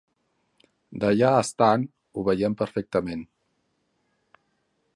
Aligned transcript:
D'allà 1.01 1.33
estant 1.41 1.85
ho 2.21 2.25
vèiem 2.29 2.55
perfectament. 2.63 3.25